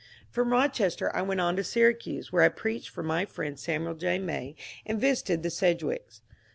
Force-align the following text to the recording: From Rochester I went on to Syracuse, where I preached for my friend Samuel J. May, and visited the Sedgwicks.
From 0.31 0.51
Rochester 0.51 1.15
I 1.15 1.21
went 1.21 1.41
on 1.41 1.55
to 1.57 1.63
Syracuse, 1.63 2.31
where 2.31 2.41
I 2.41 2.49
preached 2.49 2.89
for 2.89 3.03
my 3.03 3.23
friend 3.25 3.59
Samuel 3.59 3.93
J. 3.93 4.17
May, 4.17 4.55
and 4.83 4.99
visited 4.99 5.43
the 5.43 5.51
Sedgwicks. 5.51 6.21